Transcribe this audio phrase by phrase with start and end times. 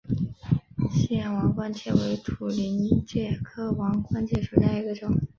[0.89, 5.15] 信阳王冠介为土菱介科王冠介属下的一个种。